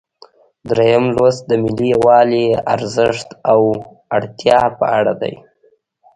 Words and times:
دریم 0.69 1.05
لوست 1.15 1.41
د 1.47 1.51
ملي 1.63 1.87
یووالي 1.95 2.45
ارزښت 2.73 3.29
او 3.51 3.61
اړتیا 4.15 4.59
په 4.79 4.85
اړه 4.97 5.13
دی. 5.21 5.33